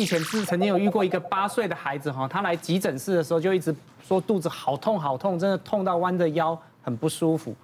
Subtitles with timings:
[0.00, 7.54] 以前是曾经有遇过一个八岁的孩子哈，他来急诊室的时候就一直说肚子好痛好痛，真的痛到弯着腰很不舒服。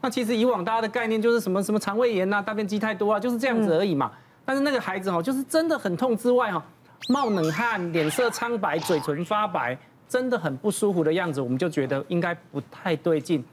[0.00, 4.10] 那其实以往大家的概念就是什么什么肠胃炎呐、大便积太多啊，就是这样子而已嘛。
[4.44, 6.62] 但是那个孩子哈，就是真的很痛之外哈，
[7.08, 13.44] 冒冷汗、脸色苍白、嘴唇发白，真的很不舒服的样子，我们就觉得应该不太对劲。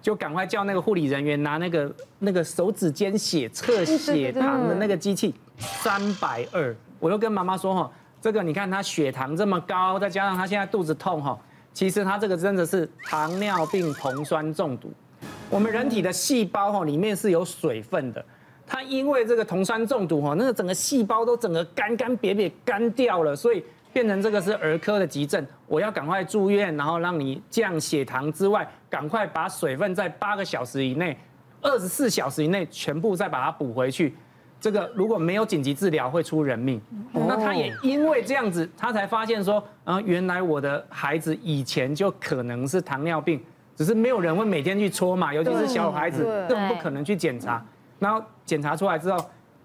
[0.00, 6.74] 就赶快叫那个护理人员拿那个那个手指尖血测血糖的那个机器，三百二。
[7.00, 7.90] 我就跟妈妈说哈，
[8.20, 11.36] 这个你看他血糖这么高，再加上他现在肚子痛哈，
[11.72, 14.92] 其实他这个真的是糖尿病酮酸中毒。
[15.48, 18.24] 我们人体的细胞哈里面是有水分的，
[18.66, 23.64] 他因为这个酮酸中毒哈，那个整个细胞都整个干干瘪瘪干掉了，所以。
[23.92, 31.18] 变成这个是儿科的急症，我要赶快住院，然后让你降血糖之外，赶快把水分在八个小时以内、
[31.60, 34.14] 二十四小时以内全部再把它补回去。
[34.60, 36.80] 这个如果没有紧急治疗，会出人命。
[37.12, 43.42] 那他也因为这样子，他才发现说，啊，原来我的孩子以前就可能是糖尿病，
[43.74, 47.64] 只是没有人会每天去搓嘛，尤其是小孩子更不可能去检查。
[47.98, 49.18] 然后检查出来之后。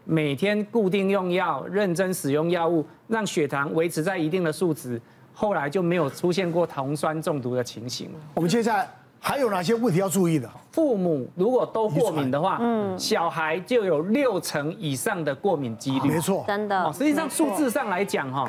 [0.08, 5.02] 每天固定用药，认真使用药物，让血糖维持在一定的数值，
[5.34, 8.12] 后来就没有出现过酮酸中毒的情形。
[8.36, 8.88] 我们接下来
[9.26, 10.48] 还有哪些问题要注意的？
[10.72, 16.12] 父母如果都过敏的话，嗯，小孩就有六成以上的过敏几率。
[16.12, 16.94] 没错，真的。
[16.94, 18.48] 实际上数字上来讲，哈，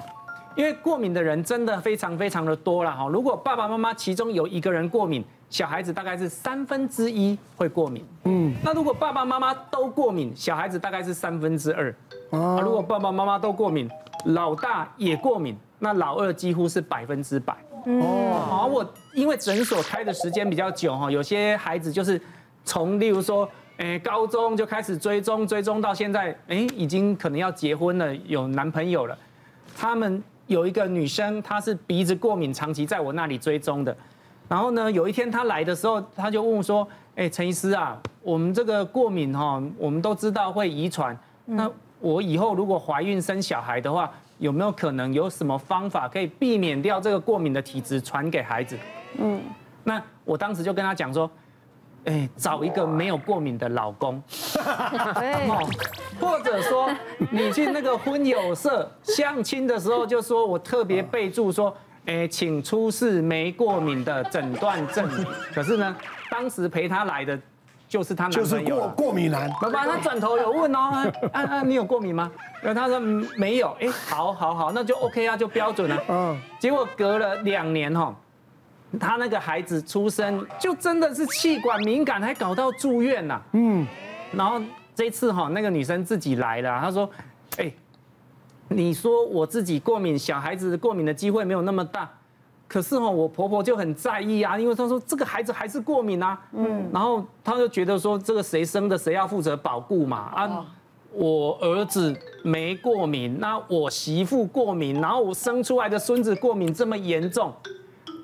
[0.55, 3.09] 因为过敏的人真的非常非常的多了，哈。
[3.09, 11.91] 如果爸爸妈妈其中有一个人过敏，小孩子大概是三分之一会过敏，嗯，那如果爸爸妈妈都过敏，小孩子大概是三分之二，
[12.33, 13.89] 啊，如果爸爸妈妈都过敏，
[14.27, 22.21] 老大也过敏，那老二几乎是百分之百，哦，好，我因为诊所开的时间比较久哈，有些孩子就是
[22.65, 29.17] 从例如说，诶，高中就开始追踪，追踪到现在，诶，已经可能要结婚了，有男朋友了，
[29.77, 33.95] 他们有一个女生，她是鼻子过敏，长期在我那里追踪的。
[34.49, 41.19] 然后呢，有一天她来的时候，她就问我说：“哎，陈医师啊，我们这个过敏哈，我们都知道会遗传。
[41.45, 41.71] 那
[42.07, 48.79] 我以后如果怀孕生小孩的话，有没有可能有什么方法可以避免掉这个过敏的体质传给孩子？”
[49.19, 49.41] 嗯，
[49.83, 51.31] 那我当时就跟他讲说
[52.07, 54.23] ：“哎，找一个没有过敏的老公，
[56.21, 56.89] 或者说
[57.31, 65.27] 你去那个婚友社相亲的时候，就说我特别备注说。”哎，请出示没过敏的诊断证明。
[65.53, 65.97] 可是呢，
[66.31, 67.37] 当时陪他来的
[67.89, 69.51] 就是他男朋友，就是过过敏男。
[69.61, 72.31] 爸爸，他转头有问哦，啊啊，你有过敏吗？
[72.63, 72.99] 然后他说
[73.37, 73.77] 没有。
[73.81, 76.03] 哎，好，好，好，那就 OK 啊，就标准了。
[76.09, 76.41] 嗯。
[76.59, 78.15] 结果隔了两年哈，
[78.99, 83.41] 他那个孩子出生就真的是气管敏感，还搞到住院呐。
[83.53, 83.87] 嗯。
[84.33, 84.61] 然后
[84.95, 87.09] 这次哈，那个女生自己来了，她说，
[87.59, 87.73] 哎。
[88.69, 92.11] 你说我自己过敏，小孩子过敏的机会没有那么大，
[92.69, 100.67] 可是哈，我婆婆就很在意啊，因为她说这个孩子还是过敏啊，嗯，然后她就觉得说这个谁生的谁要负责保护嘛，啊，
[101.13, 107.53] 我儿子没过敏，那我媳妇过敏，然后我生出来的孙子过敏这么严重，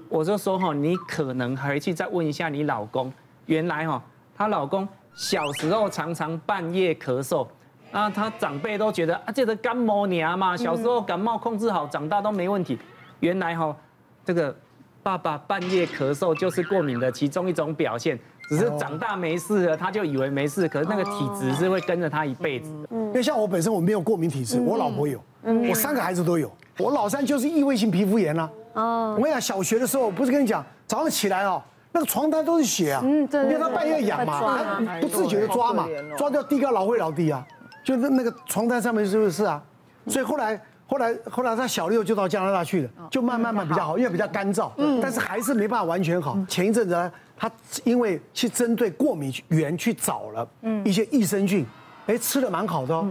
[0.09, 3.13] 我就说哈，你可能回去再问一下你老公，
[3.47, 4.03] 原来哈，
[4.37, 7.47] 她老公小时候常常半夜咳嗽。
[7.93, 12.79] 啊，他长辈都觉得啊，这个感冒娘嘛，小时候感冒控制好，长大都没问题。
[13.21, 13.77] 原来哈，
[14.25, 14.55] 这个
[15.03, 18.19] 爸爸半夜咳嗽就是过敏的其中一种表现，
[18.49, 22.89] 只是长大没事了，他就以为没事，可是那个体质是会跟着他一辈子的。
[22.91, 25.23] 因为像我本身我没有过敏体质，我老婆有，
[25.69, 28.49] 我三个孩子都有，我老三就是异位性皮肤炎啦。
[28.75, 31.63] 哦，我跟你讲，小学的时候不是跟你讲，早上起来哦，
[31.93, 37.45] 那个床单都是血啊，嗯，对，因为他半夜痒嘛，不自觉的抓嘛，抓掉地高老会老滴啊。
[37.85, 39.61] 就是那个床单上面是不是啊？
[40.07, 40.61] 所以后来
[40.93, 44.71] 后来后来他小六就到加拿大去了，就慢慢慢比较好，因为比较干燥，
[45.01, 46.37] 但是还是没办法完全好。
[46.47, 47.51] 前一阵子呢，他
[47.83, 50.47] 因为去针对过敏源去找了
[50.85, 51.65] 一些益生菌，
[52.07, 53.09] 哎，吃的蛮好的哦，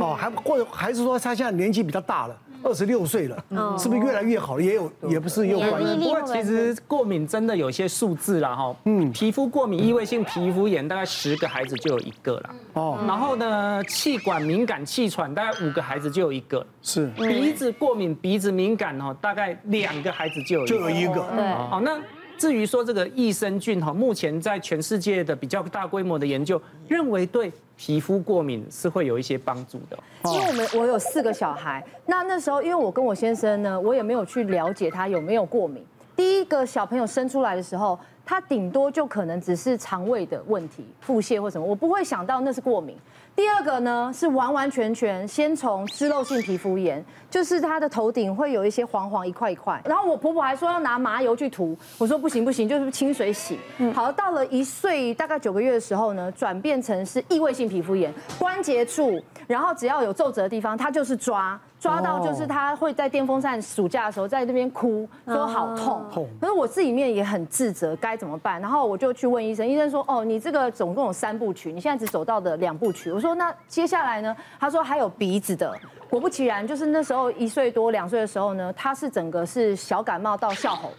[0.00, 2.36] 哦，还或者还是说他现在年纪比较大了。
[2.62, 3.36] 二十六岁了，
[3.78, 4.62] 是不是越来越好了？
[4.62, 5.96] 也有，也不是也有关系。
[5.96, 8.76] 不过其实过敏真的有些数字了哈。
[8.84, 12.50] 嗯，皮肤过敏、异位性皮肤炎，大概十个孩子就有一个了。
[12.74, 12.98] 哦。
[13.06, 16.64] 然后呢，气管敏感、气喘，大概五个孩子就有一个。
[16.82, 17.06] 是。
[17.16, 21.14] 鼻子过敏、鼻子敏感哦，大概两个孩子就有就有一个。
[21.14, 21.54] 对。
[21.68, 21.98] 好，那。
[22.40, 26.58] 至于说这个益生菌哈，目前在全世界的比较大规模的研究，
[26.88, 29.98] 认为对皮肤过敏是会有一些帮助的。
[30.24, 35.84] 因为我们我有四个小孩，那那时候因为我跟我先生呢，我也没有去了解他有没有过敏。
[36.16, 42.96] 第一个小朋友生出来的时候，他顶多就可能只是肠胃的问题、腹泻或什么，我不会想到那是过敏。
[43.40, 53.58] 第二个呢是完完全全先从脂漏性皮肤炎，就是她的头顶会有一些黄黄一块一块，然后我婆婆还说要拿麻油去涂，我说不行不行，就是清水洗。
[53.94, 61.58] 好，到了一岁大概九个月的时候呢，转变成是异位性皮肤炎，关节处，然后只要有皱褶的地方，它就是抓。
[61.80, 66.04] 抓到就是他会在电风扇暑假的时候在那边哭，说好痛。
[66.12, 66.28] 痛。
[66.38, 68.60] 可是我自己面也很自责，该怎么办？
[68.60, 75.74] 然后我就去问医生，医生说：“哦，你这个总共有三部曲，你现在只走到的两部曲。”我说：“那接下来呢？”他说：“还有鼻子的。”
[76.10, 80.92] 果不其然，就是那时候一岁多两岁的时候呢，他是整个是小感冒到笑吼，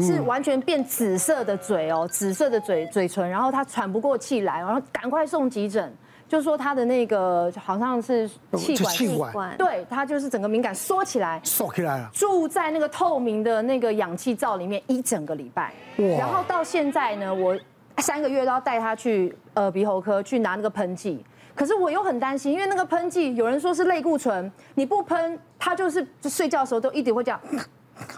[0.00, 5.90] 是完全变紫色的嘴哦，紫色的嘴嘴唇，然后他喘不过气来，然后赶快送急诊。
[6.30, 17.58] 就是说他的那个好像是气管，气管，对，他就是整个敏感缩起来，缩起来了，住在那个透明的那个氧气罩里面一整个礼拜，然后到现在呢，我
[17.98, 21.20] 三个月都要带他去呃鼻喉科去拿那个喷剂，
[21.52, 27.40] 可是我又很担心，因为那个喷剂有人说是类固醇，你不喷，他就是就睡觉的时候都一直会这样。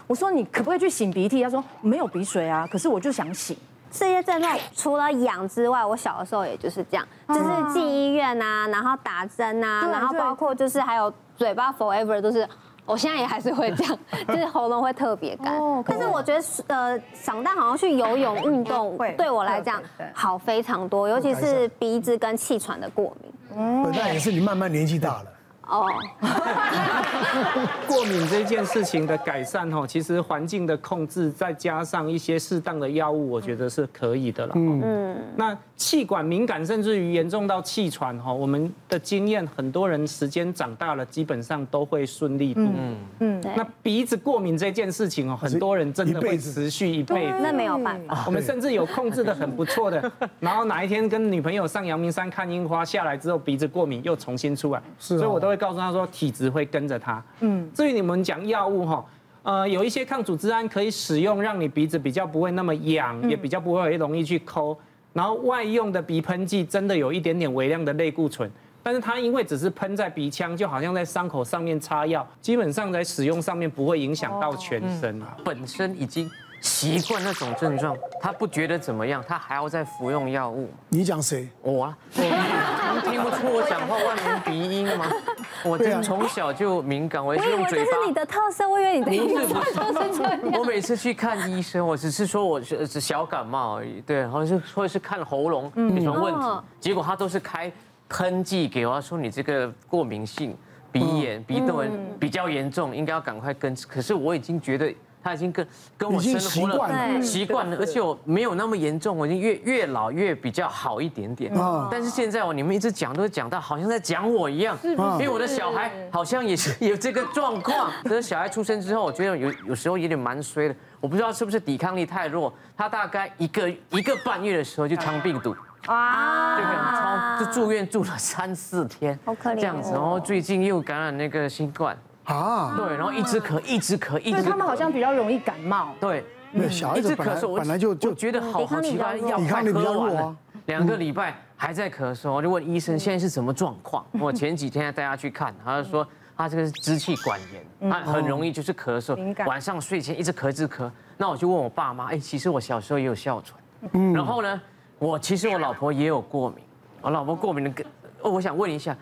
[0.05, 1.41] 我说你可不可以去擤鼻涕？
[1.41, 3.55] 他说没有鼻水啊，可是我就想擤。
[3.93, 12.47] 这些症状除了痒之外，我小的时候也就是这样，就是进医院啊，然后打针啊，然后包括就是还有嘴巴 forever 都是，
[12.87, 13.97] 我现在也还是会这样，
[14.27, 15.53] 就是喉咙会特别干。
[15.85, 19.79] 但是我觉得呃，长大好像去游泳运动对我来讲
[20.11, 23.33] 好非常多，尤其是鼻子跟气喘的过敏。
[23.55, 25.25] 嗯，那也是你慢慢年纪大了。
[25.67, 25.87] 哦，
[27.87, 34.53] 过敏这件事情的改善哈，其实环境的控制再加上一些适当的药物，我觉得是可以的了。
[34.55, 42.61] 嗯，那气管敏感甚至于严重到气喘哈，我们的经验，很多人时间长大了，基本上都会顺利度。
[42.61, 47.37] 嗯嗯，那鼻子过敏这件事情哦，很多人真的会持续一辈子。
[47.41, 48.23] 那没有办法。
[48.25, 50.11] 我们甚至有控制的很不错的，
[50.41, 54.81] 然后哪一天跟女朋友上阳明山看樱花下来之后，鼻子过敏又重新出来。
[54.99, 55.53] 是，所以我都会。
[55.63, 57.23] 会告诉他说，体质会跟着他。
[57.39, 59.05] 嗯，至于你们讲药物哈，
[59.43, 64.77] 呃，有一些抗组织胺可以使用，让你鼻子比较不会那么痒，也比较不会容易去抠。
[65.13, 68.49] 然后外用的鼻喷剂真的有一点点微量的类固醇，
[68.81, 75.21] 但是它因为只是喷在鼻腔，就好像在伤口上面擦药，基本上在使用上面不会影响到全身。
[75.45, 76.29] 本身已经。
[76.63, 80.69] 习惯那种症状，他不觉得怎么样，他还要再服用药物。
[80.87, 81.49] 你讲谁？
[81.61, 82.23] 我啊，你
[83.13, 85.05] 听不出我讲话外面鼻音吗？
[85.63, 87.85] 我这从小就敏感，我也是用嘴巴。
[87.85, 90.39] 这是你的特色，我以为你的特色是这样。
[90.57, 97.71] 我每次去看医生，我只是说我是是小感冒而已，对，好像是或者是看喉咙有什么问题，结果他都是开
[98.09, 100.57] 喷剂给我，说你这个过敏性
[100.91, 103.85] 鼻炎、鼻窦炎比较严重，应该要赶快根治。
[103.85, 104.91] 可是我已经觉得。
[105.23, 105.65] 他已经跟
[105.97, 111.51] 跟我生活了习惯了，而且我没有那么严重，我已经越越老越比较好一点点。
[111.89, 117.89] 但是现在哦，你们一直讲都讲到好像在讲我一样，因为我的小孩好像也是 有这个状况。
[118.03, 122.53] 可是小孩出生之后，我觉得有有时候有点蛮衰的，我不知道是不是抵抗力太弱。
[122.75, 125.55] 他大概一个一个半月的时候就肠病毒
[125.85, 129.93] 啊，就很超，就住院住了三四天，好可怜这样子。
[129.93, 131.97] 然后最近又感染那个新冠。
[132.25, 134.43] 啊，对，然后一直咳，一直咳，一直咳。
[134.43, 135.93] 他们好像比较容易感冒。
[135.99, 136.23] 对，
[136.69, 140.35] 小孩子本来本来就就觉得好好奇怪，药快喝完了，
[140.67, 144.05] 两个礼拜还在咳嗽，我就问医生现在是什么状况？
[144.13, 150.89] 我前几天带他去看，他就说他这个是支气管炎，他很容易就是咳嗽，晚上睡前一直咳一直咳。
[151.17, 153.59] 那我就问我爸妈，哎，其实我小时候也有哮喘，
[153.93, 154.61] 嗯，然后呢，
[154.97, 156.59] 我其实我老婆也有过敏，
[157.01, 157.85] 我老婆过敏的跟，
[158.21, 158.95] 哦，我想问一下，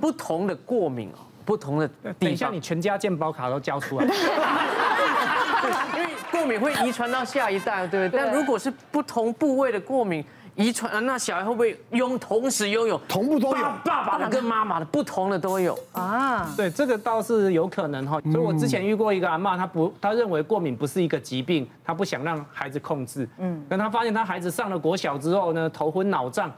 [0.00, 1.18] 不同的过敏哦。
[1.48, 1.88] 不同的，
[2.18, 4.04] 等一下你全家健保卡都交出来，
[5.96, 8.20] 因为过敏会遗传到下一代，对不对？
[8.22, 10.22] 但如果是不同部位的过敏
[10.56, 13.62] 遗传，那小孩会不会拥同时拥有同步都有？
[13.82, 16.52] 爸爸的跟妈妈的不同的都有啊？
[16.54, 18.20] 对，这个倒是有可能哈。
[18.30, 23.26] 所以我之前遇过一个阿妈，她不，她认为过敏不是一个疾病，她不想让孩子控制。
[23.38, 26.52] 嗯，但她发现她孩子上了国小之后呢，头昏脑胀。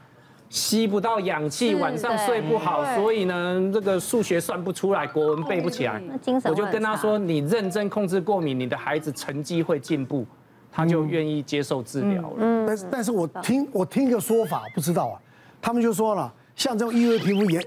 [0.51, 6.01] 吸不到氧气，晚上睡不好，所以呢，这个数学算不出来，国文背不起来。
[6.43, 10.27] 我就跟他说：“你认真控制过敏，你的孩子成绩会进步。”
[10.73, 12.35] 他就愿意接受治疗了。
[12.37, 15.15] 嗯，但是，但是我听我听一个说法，不知道啊，
[15.61, 17.63] 他们就说了，像这种异位皮肤严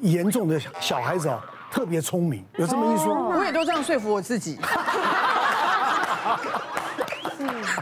[0.00, 3.14] 严重的小孩子啊，特别聪明，有这么一说。
[3.36, 4.58] 我也都这样说服我自己。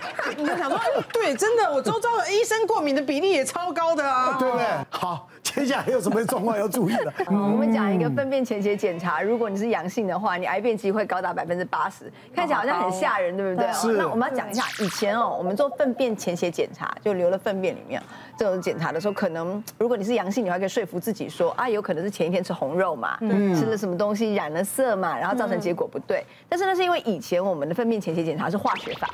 [0.36, 0.78] 你就想说，
[1.12, 4.66] 对，真的，我周遭的医生过敏的比例也超高的啊，对不对？
[4.90, 5.28] 好。
[5.42, 7.12] 接下来有什么状况要注意的？
[7.28, 13.72] 嗯，我们讲一个粪便潜血检查，如果你是阳性的话，你癌变机会高达百分之八十，看起来好像很吓人，对不对？
[13.72, 13.92] 是。
[13.92, 18.02] 那我们要讲一下，以前哦，我们做粪便潜血检查，就留了粪便里面
[18.36, 23.16] 这种检查的时候，可能如果你是阳性，你还可以说服自己说啊，有可能是前一天吃红肉嘛，
[23.54, 26.26] 吃了什么东西染了色嘛，然后造成结果不对。
[26.48, 29.08] 但是那是因为以前我们的粪便潜血检查是化学法。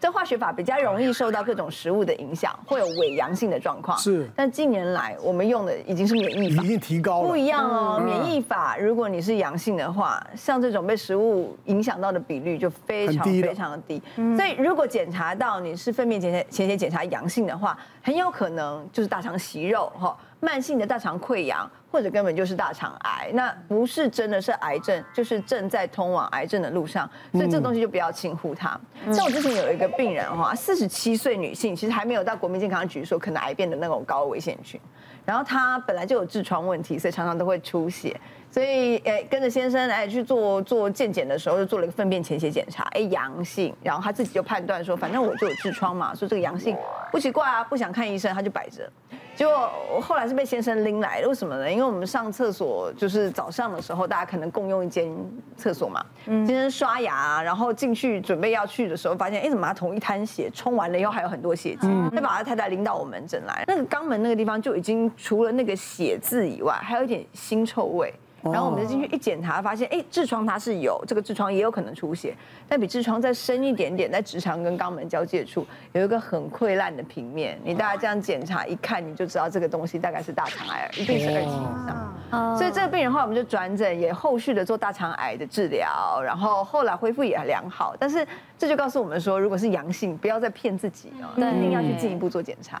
[0.00, 3.96] 这化学法比较容易受到各种食物的影响，会有伪阳性的状况。
[3.98, 7.28] 是，但近年来我们用的已经是免疫法，已经提高了。
[7.28, 14.02] 不一样哦，免疫法，如果你是阳性的话，像这种被食物影响到的比率就非常非常的低。
[14.36, 20.16] 所以如果检查到你是粪便潜血潜血检查阳性的话，很有可能就是大肠息肉哈。
[20.40, 28.78] 慢性的大肠溃疡，或者根本就是大肠癌，那不是真的是癌症，就是正在通往癌症的路上，所以这东西就不要轻忽它。
[29.12, 34.80] 像我之前有一个病人哈，四十七岁女性，其实还没有到国民健康局说可能癌变的那种高危险群，
[35.24, 38.18] 然后她本来就有痔疮问题，所以常常都会出血。
[38.48, 43.74] 所以，哎，跟着先生哎去做做健检的时候，就做了一个粪便潜血检查，哎，阳性。
[43.82, 46.74] 然后他自己就判断说，反正我就有痔疮嘛，说这个阳性
[47.16, 48.86] 不奇怪啊，不想看医生，他就摆着。
[49.34, 51.72] 结果我后来是被先生拎来的，为什么呢？
[51.72, 55.10] 因为我们上厕所就是早上的时候，大家可能共用一间
[55.56, 56.04] 厕所嘛。
[56.26, 63.64] 先生刷牙，然后进去准备要去的时候，发现哎，怎么马桶一滩血，冲完了以后还有很多血迹，就把他太太拎到我门诊来。
[63.66, 68.12] 那个肛门那个地方就已经除了那个血渍以外，还有一点腥臭味。
[68.52, 72.34] 然后我们就进去一检查，发现哎，痔疮它是有，这个痔疮也有可能出血，
[72.68, 77.58] 但比痔疮再深一点点，在直肠跟肛门交界处有一个很溃烂的平面。
[77.64, 82.56] 你大家这样检查一看，你就知道这个东西大概是大肠癌，一定是二级以上。
[82.56, 87.94] 所以这个病人后来我们就转诊，也后续的做大肠癌的治疗，然后后来恢复也良好。
[87.98, 88.26] 但是
[88.58, 92.80] 这就告诉我们说，如果是阳性，不要再骗自己哦，一定要去进一步做检查。